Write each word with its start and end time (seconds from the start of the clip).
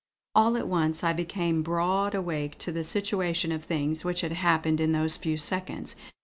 All 0.33 0.57
at 0.57 0.67
once 0.67 1.03
I 1.03 1.13
became 1.13 1.61
broad 1.61 2.15
awake 2.15 2.57
to 2.57 2.71
the 2.71 2.83
situation 2.83 3.51
of 3.51 3.63
things 3.65 4.03
which 4.03 4.21
had 4.21 4.33
happened 4.33 4.81
in 4.81 4.93
those 4.93 5.15
few 5.15 5.37
seconds. 5.37 5.95